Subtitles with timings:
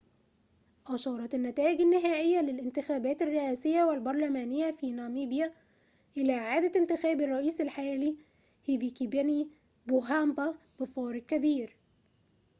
[0.87, 5.53] أشارت النتائج النهائية للانتخابات الرئاسية والبرلمانية في ناميبيا
[6.17, 8.15] إلى إعادة انتخاب الرئيس الحالي
[8.67, 9.47] هيفيكيبنيي
[9.87, 11.75] بوهامبا بفارق كبير